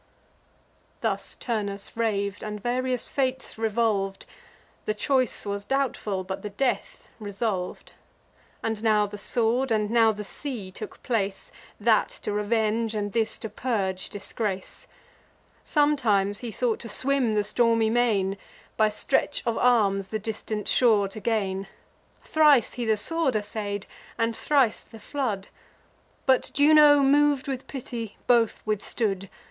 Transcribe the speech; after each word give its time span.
Thus 1.01 1.35
Turnus 1.35 1.95
rav'd, 1.95 2.41
and 2.41 2.59
various 2.59 3.07
fates 3.07 3.53
revolv'd: 3.59 4.25
The 4.85 4.95
choice 4.95 5.45
was 5.45 5.63
doubtful, 5.63 6.23
but 6.23 6.41
the 6.41 6.49
death 6.49 7.07
resolv'd. 7.19 7.93
And 8.63 8.81
now 8.81 9.05
the 9.05 9.19
sword, 9.19 9.71
and 9.71 9.91
now 9.91 10.11
the 10.11 10.23
sea 10.23 10.71
took 10.71 11.03
place, 11.03 11.51
That 11.79 12.09
to 12.23 12.31
revenge, 12.31 12.95
and 12.95 13.13
this 13.13 13.37
to 13.45 13.49
purge 13.49 14.09
disgrace. 14.09 14.87
Sometimes 15.63 16.39
he 16.39 16.51
thought 16.51 16.79
to 16.79 16.89
swim 16.89 17.35
the 17.35 17.43
stormy 17.43 17.91
main, 17.91 18.37
By 18.77 18.89
stretch 18.89 19.45
of 19.45 19.55
arms 19.55 20.07
the 20.07 20.17
distant 20.17 20.67
shore 20.67 21.07
to 21.09 21.19
gain. 21.19 21.67
Thrice 22.23 22.73
he 22.73 22.85
the 22.85 22.97
sword 22.97 23.35
assay'd, 23.35 23.85
and 24.17 24.35
thrice 24.35 24.81
the 24.81 24.99
flood; 24.99 25.49
But 26.25 26.49
Juno, 26.55 27.03
mov'd 27.03 27.47
with 27.47 27.67
pity, 27.67 28.17
both 28.25 28.63
withstood. 28.65 29.29